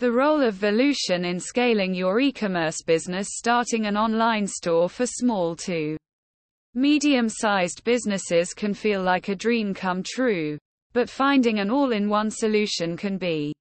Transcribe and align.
The 0.00 0.10
role 0.10 0.40
of 0.40 0.54
Volusion 0.54 1.26
in 1.26 1.38
scaling 1.38 1.92
your 1.92 2.20
e-commerce 2.20 2.80
business 2.80 3.28
starting 3.32 3.84
an 3.84 3.98
online 3.98 4.46
store 4.46 4.88
for 4.88 5.04
small 5.04 5.54
to 5.56 5.98
medium-sized 6.72 7.84
businesses 7.84 8.54
can 8.54 8.72
feel 8.72 9.02
like 9.02 9.28
a 9.28 9.36
dream 9.36 9.74
come 9.74 10.02
true, 10.02 10.56
but 10.94 11.10
finding 11.10 11.58
an 11.58 11.68
all-in-one 11.68 12.30
solution 12.30 12.96
can 12.96 13.18
be 13.18 13.52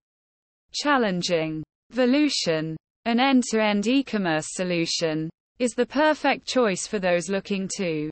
challenging. 0.71 1.61
Volusion, 1.91 2.77
an 3.03 3.19
end-to-end 3.19 3.87
e-commerce 3.87 4.47
solution, 4.51 5.29
is 5.59 5.71
the 5.71 5.85
perfect 5.85 6.47
choice 6.47 6.87
for 6.87 6.99
those 6.99 7.27
looking 7.27 7.69
to 7.75 8.09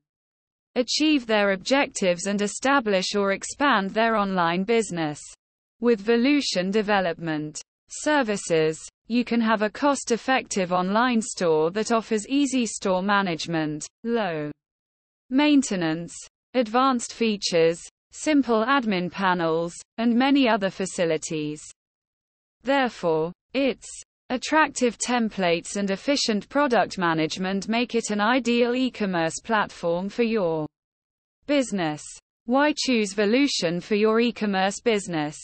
achieve 0.75 1.27
their 1.27 1.53
objectives 1.53 2.25
and 2.25 2.41
establish 2.41 3.15
or 3.15 3.31
expand 3.31 3.91
their 3.91 4.17
online 4.17 4.65
business. 4.65 5.21
With 5.79 6.01
Volusion 6.01 6.71
Development 6.71 7.61
Services, 7.89 8.77
you 9.07 9.23
can 9.23 9.39
have 9.39 9.61
a 9.61 9.69
cost-effective 9.69 10.73
online 10.73 11.21
store 11.21 11.71
that 11.71 11.91
offers 11.91 12.27
easy 12.27 12.65
store 12.65 13.01
management, 13.01 13.87
low 14.03 14.51
maintenance, 15.29 16.13
advanced 16.53 17.13
features, 17.13 17.79
simple 18.11 18.65
admin 18.65 19.11
panels, 19.11 19.73
and 19.97 20.13
many 20.13 20.49
other 20.49 20.69
facilities. 20.69 21.61
Therefore, 22.63 23.31
its 23.53 23.87
attractive 24.29 24.97
templates 24.97 25.77
and 25.77 25.89
efficient 25.89 26.49
product 26.49 26.97
management 26.97 27.69
make 27.69 27.95
it 27.95 28.09
an 28.09 28.19
ideal 28.19 28.75
e-commerce 28.75 29.39
platform 29.41 30.09
for 30.09 30.23
your 30.23 30.67
business. 31.45 32.03
Why 32.45 32.73
choose 32.75 33.13
Volusion 33.13 33.81
for 33.81 33.95
your 33.95 34.19
e-commerce 34.19 34.81
business? 34.81 35.37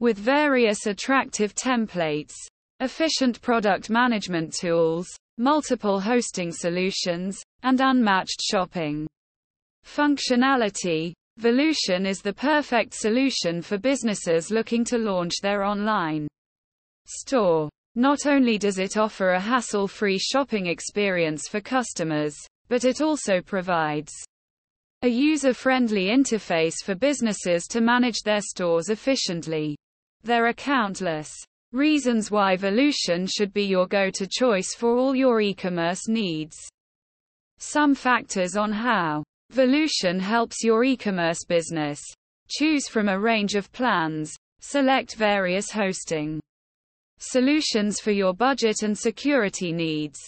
With 0.00 0.16
various 0.16 0.86
attractive 0.86 1.54
templates, 1.54 2.32
efficient 2.80 3.42
product 3.42 3.90
management 3.90 4.54
tools, 4.54 5.06
multiple 5.36 6.00
hosting 6.00 6.52
solutions, 6.52 7.42
and 7.62 7.78
unmatched 7.82 8.40
shopping 8.40 9.06
functionality, 9.86 11.12
Volusion 11.38 12.06
is 12.06 12.22
the 12.22 12.32
perfect 12.32 12.94
solution 12.94 13.60
for 13.60 13.76
businesses 13.76 14.50
looking 14.50 14.84
to 14.84 14.96
launch 14.96 15.34
their 15.42 15.62
online 15.62 16.26
store. 17.06 17.68
Not 17.94 18.24
only 18.24 18.56
does 18.56 18.78
it 18.78 18.96
offer 18.96 19.32
a 19.32 19.40
hassle-free 19.40 20.18
shopping 20.18 20.66
experience 20.66 21.46
for 21.46 21.60
customers, 21.60 22.34
but 22.68 22.86
it 22.86 23.02
also 23.02 23.42
provides 23.42 24.12
a 25.02 25.08
user-friendly 25.08 26.06
interface 26.06 26.76
for 26.84 26.94
businesses 26.94 27.66
to 27.66 27.80
manage 27.80 28.20
their 28.22 28.40
stores 28.40 28.88
efficiently. 28.88 29.76
There 30.22 30.46
are 30.46 30.52
countless 30.52 31.32
reasons 31.72 32.30
why 32.30 32.56
Volusion 32.56 33.26
should 33.26 33.52
be 33.54 33.64
your 33.64 33.86
go-to 33.86 34.26
choice 34.26 34.74
for 34.74 34.96
all 34.96 35.14
your 35.14 35.40
e-commerce 35.40 36.08
needs. 36.08 36.56
Some 37.58 37.94
factors 37.94 38.56
on 38.56 38.72
how 38.72 39.24
Volusion 39.50 40.20
helps 40.20 40.62
your 40.62 40.84
e-commerce 40.84 41.44
business. 41.44 42.00
Choose 42.48 42.86
from 42.88 43.08
a 43.08 43.18
range 43.18 43.54
of 43.54 43.72
plans. 43.72 44.34
Select 44.60 45.14
various 45.14 45.70
hosting 45.70 46.40
solutions 47.18 47.98
for 48.00 48.10
your 48.10 48.34
budget 48.34 48.82
and 48.82 48.96
security 48.96 49.72
needs. 49.72 50.18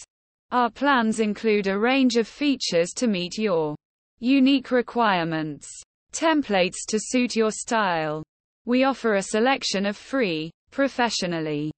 Our 0.51 0.71
plans 0.71 1.19
include 1.19 1.67
a 1.67 1.77
range 1.77 2.15
of 2.15 2.27
features 2.27 2.91
to 2.95 3.07
meet 3.07 3.37
your 3.37 3.75
unique 4.19 4.71
requirements, 4.71 5.67
templates 6.13 6.85
to 6.87 6.99
suit 6.99 7.35
your 7.35 7.51
style, 7.51 8.23
we 8.65 8.83
offer 8.83 9.15
a 9.15 9.23
selection 9.23 9.85
of 9.85 9.97
free, 9.97 10.51
professionally 10.71 11.71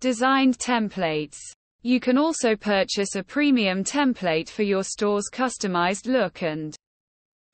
designed 0.00 0.58
templates. 0.58 1.38
You 1.82 2.00
can 2.00 2.18
also 2.18 2.54
purchase 2.54 3.16
a 3.16 3.22
premium 3.22 3.82
template 3.82 4.48
for 4.48 4.62
your 4.62 4.84
store's 4.84 5.30
customized 5.32 6.06
look 6.06 6.42
and 6.42 6.74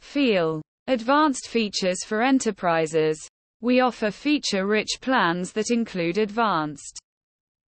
feel. 0.00 0.62
Advanced 0.86 1.48
features 1.48 2.04
for 2.04 2.22
enterprises. 2.22 3.18
We 3.60 3.80
offer 3.80 4.10
feature-rich 4.10 4.98
plans 5.00 5.52
that 5.52 5.70
include 5.70 6.18
advanced 6.18 6.98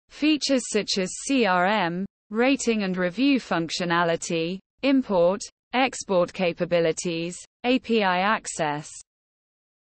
features 0.08 0.62
such 0.72 0.98
as 0.98 1.10
CRM, 1.28 2.04
rating 2.30 2.82
and 2.82 2.96
review 2.96 3.38
functionality, 3.38 4.58
import, 4.82 5.40
export 5.74 6.32
capabilities, 6.32 7.36
API 7.64 8.02
access, 8.02 8.88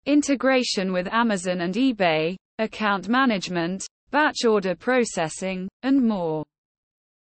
integration 0.09 0.91
with 0.91 1.07
Amazon 1.13 1.61
and 1.61 1.75
eBay, 1.75 2.35
account 2.59 3.11
management, 3.11 3.87
batch 4.11 4.47
order 4.47 4.75
processing, 4.75 5.69
and 5.83 6.03
more. 6.03 6.43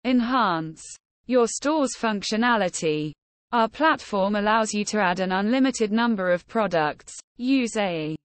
Enhance 0.05 0.81
your 1.27 1.45
store's 1.45 1.97
functionality. 1.97 3.11
Our 3.51 3.67
platform 3.67 4.37
allows 4.37 4.73
you 4.73 4.85
to 4.85 5.01
add 5.01 5.19
an 5.19 5.33
unlimited 5.33 5.91
number 5.91 6.31
of 6.31 6.47
products, 6.47 7.13
use 7.35 7.75
a 7.75 8.15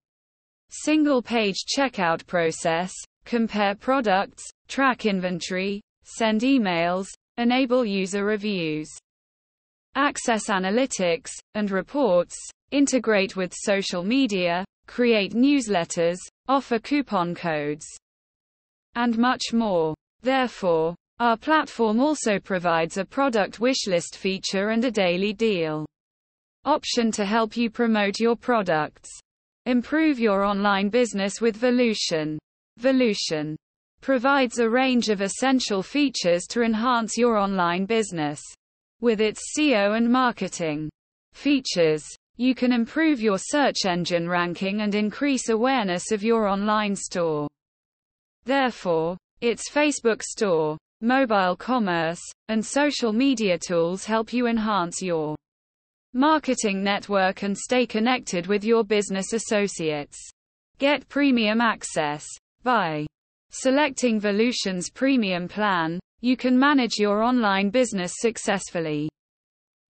single 0.71 1.21
page 1.21 1.65
checkout 1.77 2.25
process, 2.29 2.93
compare 3.25 3.75
products, 3.75 4.45
track 4.69 5.05
inventory, 5.05 5.81
send 6.05 6.43
emails, 6.43 7.09
enable 7.39 7.85
user 7.85 8.25
reviews, 8.25 8.89
access 9.94 10.49
analytics 10.49 11.31
and 11.55 11.71
reports, 11.71 12.37
integrate 12.71 13.37
with 13.37 13.55
social 13.55 14.03
media, 14.03 14.65
create 14.87 15.32
newsletters, 15.32 16.19
offer 16.49 16.78
coupon 16.78 17.34
codes, 17.34 17.87
and 18.94 19.19
much 19.19 19.53
more. 19.53 19.94
Therefore, 20.22 20.94
our 21.21 21.37
platform 21.37 22.00
also 22.00 22.38
provides 22.38 22.97
a 22.97 23.05
product 23.05 23.60
wishlist 23.60 24.16
feature 24.16 24.71
and 24.71 24.84
a 24.84 24.91
daily 24.91 25.32
deal 25.32 25.87
option 26.65 27.12
to 27.12 27.26
help 27.26 27.56
you 27.56 27.69
promote 27.69 28.19
your 28.19 28.34
products. 28.34 29.11
Improve 29.66 30.19
your 30.19 30.44
online 30.44 30.88
business 30.88 31.41
with 31.41 31.59
Volusion. 31.59 32.38
Volusion 32.81 33.55
provides 34.00 34.59
a 34.59 34.69
range 34.69 35.09
of 35.09 35.21
essential 35.21 35.82
features 35.82 36.44
to 36.49 36.62
enhance 36.62 37.16
your 37.16 37.37
online 37.37 37.84
business. 37.84 38.41
With 39.05 39.21
its 39.21 39.53
SEO 39.55 39.99
and 39.99 40.11
marketing 40.11 40.89
features, 41.35 42.07
you 42.39 42.55
can 42.55 42.73
improve 42.73 43.21
your 43.21 43.37
search 43.37 43.85
engine 43.85 44.27
ranking 44.27 44.81
and 44.81 44.95
increase 44.95 45.51
awareness 45.51 46.11
of 46.11 46.23
your 46.23 46.47
online 46.47 46.97
store. 46.97 47.47
Therefore, 48.45 49.19
its 49.43 49.71
Facebook 49.71 50.23
store, 50.23 50.79
mobile 51.03 51.55
commerce, 51.55 52.23
and 52.49 52.65
social 52.65 53.13
media 53.13 53.59
tools 53.59 54.07
help 54.07 54.33
you 54.33 54.47
enhance 54.47 55.03
your 55.03 55.37
marketing 56.15 56.83
network 56.83 57.43
and 57.43 57.59
stay 57.59 57.85
connected 57.85 58.47
with 58.47 58.65
your 58.65 58.85
business 58.85 59.35
associates. 59.35 60.17
Get 60.79 61.07
premium 61.11 61.61
access. 61.61 62.25
By 62.63 63.05
selecting 63.51 64.19
Volusion's 64.19 64.89
premium 64.89 65.47
plan, 65.47 66.01
you 66.25 66.37
can 66.37 66.59
manage 66.59 66.99
your 66.99 67.23
online 67.23 67.71
business 67.71 68.15
successfully. 68.19 69.09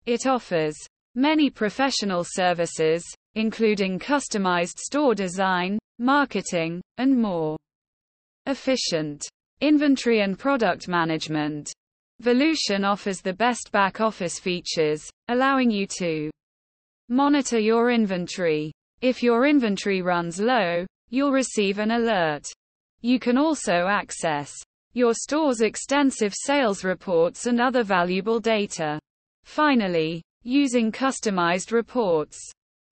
It 0.06 0.26
offers 0.26 0.76
Many 1.18 1.50
professional 1.50 2.22
services, 2.22 3.02
including 3.34 3.98
customized 3.98 4.78
store 4.78 5.16
design, 5.16 5.76
marketing, 5.98 6.80
and 6.98 7.20
more. 7.20 7.56
Efficient 8.46 9.26
inventory 9.60 10.20
and 10.20 10.38
product 10.38 10.86
management. 10.86 11.72
Volusion 12.20 12.84
offers 12.84 13.20
the 13.20 13.32
best 13.32 13.72
back 13.72 14.00
office 14.00 14.38
features, 14.38 15.10
allowing 15.26 15.72
you 15.72 15.88
to 15.98 16.30
monitor 17.08 17.58
your 17.58 17.90
inventory. 17.90 18.70
If 19.00 19.20
your 19.20 19.44
inventory 19.44 20.02
runs 20.02 20.38
low, 20.38 20.86
you'll 21.10 21.32
receive 21.32 21.80
an 21.80 21.90
alert. 21.90 22.46
You 23.00 23.18
can 23.18 23.36
also 23.36 23.88
access 23.88 24.54
your 24.98 25.14
store's 25.14 25.62
extensive 25.62 26.34
sales 26.34 26.84
reports 26.84 27.46
and 27.46 27.60
other 27.60 27.84
valuable 27.84 28.40
data. 28.40 28.98
Finally, 29.44 30.22
Using 30.44 30.92
customized 30.92 31.72
reports, 31.72 32.38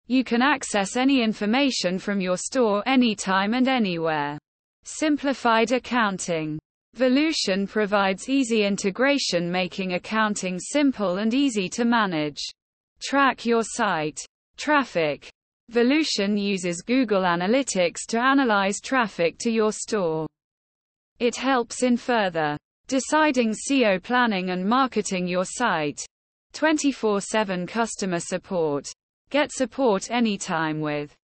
you 0.06 0.24
can 0.24 0.42
access 0.42 0.96
any 0.96 1.22
information 1.22 1.98
from 1.98 2.20
your 2.20 2.36
store 2.36 2.82
anytime 2.86 3.54
and 3.54 3.68
anywhere. 3.68 4.38
Simplified 4.84 5.72
accounting. 5.72 6.58
Volusion 6.94 7.66
provides 7.66 8.28
easy 8.28 8.64
integration 8.64 9.50
making 9.50 9.94
accounting 9.94 10.58
simple 10.58 11.18
and 11.18 11.32
easy 11.32 11.68
to 11.70 11.84
manage. 11.84 12.42
Track 13.00 13.46
your 13.46 13.62
site. 13.62 14.20
Traffic. 14.56 15.30
Volusion 15.70 16.36
uses 16.36 16.82
Google 16.82 17.22
Analytics 17.22 18.00
to 18.08 18.20
analyze 18.20 18.80
traffic 18.80 19.38
to 19.38 19.50
your 19.50 19.72
store. 19.72 20.26
It 21.18 21.36
helps 21.36 21.82
in 21.82 21.96
further 21.96 22.56
deciding 22.86 23.52
SEO 23.52 24.02
planning 24.02 24.50
and 24.50 24.64
marketing 24.64 25.26
your 25.26 25.44
site. 25.44 26.00
24-7 26.54 27.68
customer 27.68 28.20
support. 28.20 28.90
Get 29.30 29.52
support 29.52 30.10
anytime 30.10 30.80
with 30.80 31.14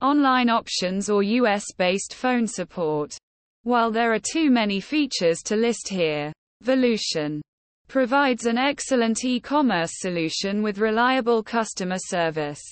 online 0.00 0.48
options 0.48 1.10
or 1.10 1.22
US-based 1.22 2.14
phone 2.14 2.46
support. 2.46 3.16
While 3.64 3.90
there 3.90 4.12
are 4.12 4.20
too 4.20 4.50
many 4.50 4.78
features 4.78 5.42
to 5.44 5.56
list 5.56 5.88
here, 5.88 6.32
Volusion 6.62 7.40
provides 7.88 8.46
an 8.46 8.58
excellent 8.58 9.24
e-commerce 9.24 9.92
solution 9.94 10.62
with 10.62 10.78
reliable 10.78 11.42
customer 11.42 11.98
service. 11.98 12.62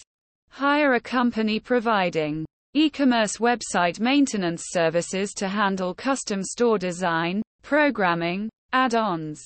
Hire 0.50 0.94
a 0.94 1.00
company 1.00 1.58
providing 1.58 2.44
e-commerce 2.74 3.36
website 3.36 4.00
maintenance 4.00 4.64
services 4.70 5.32
to 5.34 5.48
handle 5.48 5.94
custom 5.94 6.42
store 6.42 6.78
design, 6.78 7.42
programming, 7.62 8.48
add-ons, 8.72 9.42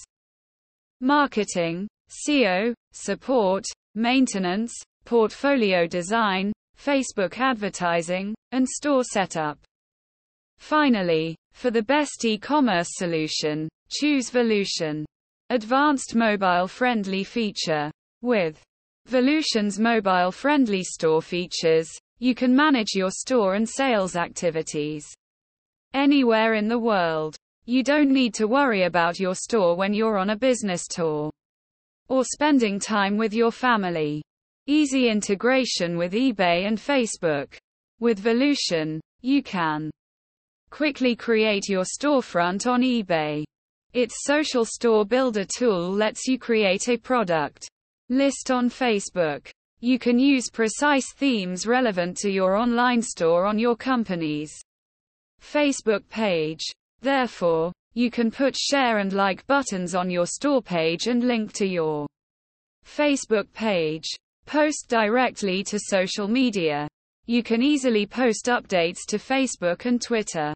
marketing, 1.00 1.88
SEO, 2.08 2.72
support, 2.92 3.64
maintenance, 3.94 4.72
portfolio 5.04 5.86
design, 5.86 6.52
Facebook 6.78 7.38
advertising, 7.38 8.34
and 8.52 8.68
store 8.68 9.02
setup. 9.04 9.58
Finally, 10.58 11.36
for 11.52 11.70
the 11.70 11.82
best 11.82 12.24
e-commerce 12.24 12.88
solution, 12.92 13.68
choose 13.90 14.30
Volusion. 14.30 15.04
Advanced 15.50 16.14
mobile-friendly 16.14 17.24
feature. 17.24 17.90
With 18.22 18.60
Volusion's 19.08 19.78
mobile-friendly 19.78 20.82
store 20.82 21.22
features, 21.22 21.88
you 22.18 22.34
can 22.34 22.54
manage 22.54 22.94
your 22.94 23.10
store 23.10 23.54
and 23.54 23.68
sales 23.68 24.16
activities 24.16 25.06
anywhere 25.92 26.54
in 26.54 26.68
the 26.68 26.78
world. 26.78 27.36
You 27.64 27.82
don't 27.82 28.10
need 28.10 28.32
to 28.34 28.46
worry 28.46 28.84
about 28.84 29.18
your 29.18 29.34
store 29.34 29.76
when 29.76 29.92
you're 29.92 30.18
on 30.18 30.30
a 30.30 30.36
business 30.36 30.86
tour 30.86 31.30
or 32.08 32.24
spending 32.24 32.78
time 32.78 33.16
with 33.16 33.34
your 33.34 33.50
family. 33.50 34.22
Easy 34.66 35.08
integration 35.08 35.96
with 35.96 36.12
eBay 36.12 36.66
and 36.66 36.78
Facebook. 36.78 37.56
With 38.00 38.22
Volusion, 38.22 39.00
you 39.22 39.42
can 39.42 39.90
quickly 40.70 41.16
create 41.16 41.68
your 41.68 41.84
storefront 41.84 42.70
on 42.70 42.82
eBay. 42.82 43.44
Its 43.92 44.24
social 44.24 44.64
store 44.64 45.04
builder 45.04 45.44
tool 45.44 45.90
lets 45.90 46.26
you 46.26 46.38
create 46.38 46.88
a 46.88 46.96
product 46.96 47.68
list 48.08 48.50
on 48.50 48.68
Facebook. 48.68 49.50
You 49.80 49.98
can 49.98 50.18
use 50.18 50.48
precise 50.50 51.12
themes 51.12 51.66
relevant 51.66 52.16
to 52.18 52.30
your 52.30 52.56
online 52.56 53.02
store 53.02 53.44
on 53.44 53.58
your 53.58 53.76
company's 53.76 54.58
Facebook 55.42 56.08
page. 56.08 56.64
Therefore, 57.02 57.72
you 57.92 58.10
can 58.10 58.30
put 58.30 58.56
share 58.56 58.98
and 58.98 59.12
like 59.12 59.46
buttons 59.46 59.94
on 59.94 60.08
your 60.08 60.26
store 60.26 60.62
page 60.62 61.08
and 61.08 61.24
link 61.24 61.52
to 61.54 61.66
your 61.66 62.06
Facebook 62.86 63.52
page. 63.52 64.06
Post 64.46 64.86
directly 64.88 65.62
to 65.64 65.78
social 65.78 66.28
media. 66.28 66.88
You 67.26 67.42
can 67.42 67.62
easily 67.62 68.06
post 68.06 68.46
updates 68.46 69.00
to 69.08 69.18
Facebook 69.18 69.84
and 69.84 70.00
Twitter 70.00 70.54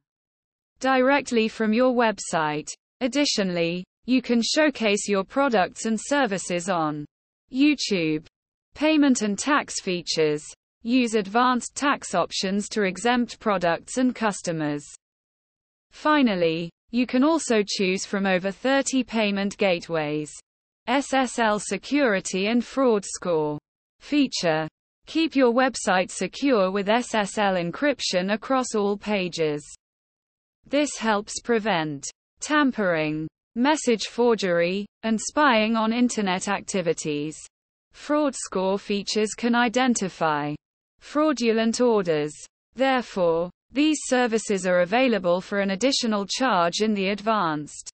directly 0.78 1.48
from 1.48 1.72
your 1.72 1.92
website. 1.92 2.68
Additionally, 3.00 3.84
you 4.06 4.22
can 4.22 4.40
showcase 4.42 5.08
your 5.08 5.24
products 5.24 5.84
and 5.84 5.98
services 6.00 6.70
on 6.70 7.04
YouTube. 7.52 8.26
Payment 8.74 9.22
and 9.22 9.38
tax 9.38 9.80
features. 9.80 10.42
Use 10.82 11.14
advanced 11.14 11.74
tax 11.74 12.14
options 12.14 12.68
to 12.70 12.84
exempt 12.84 13.38
products 13.38 13.98
and 13.98 14.14
customers. 14.14 14.84
Finally, 15.90 16.70
you 16.90 17.06
can 17.06 17.22
also 17.22 17.62
choose 17.66 18.06
from 18.06 18.26
over 18.26 18.50
30 18.50 19.04
payment 19.04 19.56
gateways. 19.58 20.32
SSL 20.88 21.60
security 21.60 22.46
and 22.46 22.64
fraud 22.64 23.04
score. 23.04 23.58
Feature. 24.00 24.66
Keep 25.06 25.36
your 25.36 25.52
website 25.52 26.10
secure 26.10 26.70
with 26.70 26.86
SSL 26.86 27.70
encryption 27.70 28.32
across 28.32 28.74
all 28.74 28.96
pages. 28.96 29.62
This 30.66 30.96
helps 30.96 31.40
prevent 31.40 32.08
tampering, 32.40 33.28
message 33.54 34.04
forgery, 34.04 34.86
and 35.02 35.20
spying 35.20 35.76
on 35.76 35.92
Internet 35.92 36.48
activities. 36.48 37.36
Fraud 37.92 38.34
score 38.34 38.78
features 38.78 39.34
can 39.34 39.54
identify 39.54 40.54
fraudulent 41.00 41.80
orders. 41.80 42.32
Therefore, 42.74 43.50
these 43.72 43.98
services 44.04 44.66
are 44.66 44.80
available 44.80 45.40
for 45.40 45.60
an 45.60 45.70
additional 45.70 46.26
charge 46.26 46.80
in 46.80 46.94
the 46.94 47.08
advanced 47.10 47.90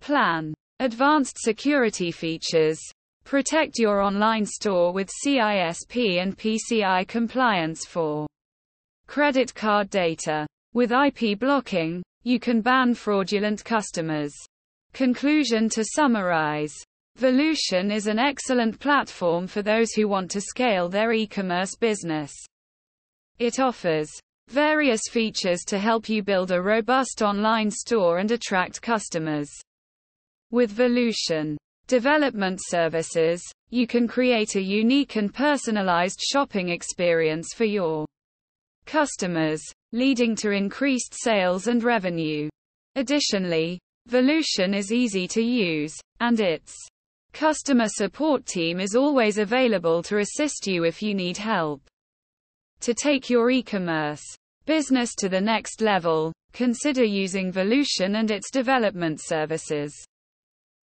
plan. 0.00 0.54
Advanced 0.78 1.38
security 1.38 2.10
features 2.10 2.80
Protect 3.24 3.78
your 3.78 4.00
online 4.00 4.44
store 4.44 4.92
with 4.92 5.10
CISP 5.24 6.20
and 6.20 6.36
PCI 6.36 7.06
compliance 7.06 7.86
for 7.86 8.26
credit 9.06 9.54
card 9.54 9.90
data. 9.90 10.46
With 10.72 10.92
IP 10.92 11.38
blocking, 11.38 12.02
you 12.22 12.40
can 12.40 12.60
ban 12.60 12.94
fraudulent 12.94 13.64
customers. 13.64 14.32
Conclusion 14.92 15.68
To 15.70 15.84
summarize, 15.84 16.74
Volusion 17.20 17.92
is 17.92 18.06
an 18.06 18.18
excellent 18.18 18.80
platform 18.80 19.46
for 19.46 19.60
those 19.60 19.92
who 19.92 20.08
want 20.08 20.30
to 20.30 20.40
scale 20.40 20.88
their 20.88 21.12
e-commerce 21.12 21.76
business. 21.76 22.32
It 23.38 23.60
offers 23.60 24.08
various 24.48 25.02
features 25.10 25.60
to 25.66 25.78
help 25.78 26.08
you 26.08 26.22
build 26.22 26.50
a 26.50 26.62
robust 26.62 27.20
online 27.20 27.70
store 27.70 28.20
and 28.20 28.30
attract 28.30 28.80
customers. 28.80 29.50
With 30.50 30.70
Volusion, 30.70 31.58
development 31.88 32.58
services, 32.62 33.42
you 33.68 33.86
can 33.86 34.08
create 34.08 34.56
a 34.56 34.62
unique 34.62 35.16
and 35.16 35.30
personalized 35.34 36.22
shopping 36.22 36.70
experience 36.70 37.52
for 37.54 37.66
your 37.66 38.06
customers, 38.86 39.60
leading 39.92 40.34
to 40.36 40.52
increased 40.52 41.12
sales 41.12 41.66
and 41.66 41.84
revenue. 41.84 42.48
Additionally, 42.94 43.78
Volusion 44.08 44.74
is 44.74 44.90
easy 44.90 45.28
to 45.28 45.42
use, 45.42 45.94
and 46.20 46.40
its 46.40 46.74
customer 47.32 47.88
support 47.88 48.46
team 48.46 48.80
is 48.80 48.94
always 48.94 49.38
available 49.38 50.02
to 50.04 50.18
assist 50.18 50.66
you 50.66 50.84
if 50.84 51.02
you 51.02 51.14
need 51.14 51.36
help. 51.36 51.80
To 52.80 52.94
take 52.94 53.28
your 53.28 53.50
e-commerce 53.50 54.22
business 54.66 55.14
to 55.16 55.28
the 55.28 55.40
next 55.40 55.80
level, 55.80 56.32
consider 56.52 57.04
using 57.04 57.52
Volusion 57.52 58.18
and 58.18 58.30
its 58.30 58.50
development 58.50 59.20
services. 59.20 59.92